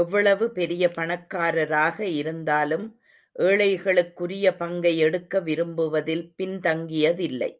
[0.00, 2.86] எவ்வளவு பெரிய பணக்காரராக இருந்தாலும்
[3.36, 7.50] ஏழைகளுக்குரிய பங்கை எடுக்க விரும்புவதில் பின்தங்கியதில்லை.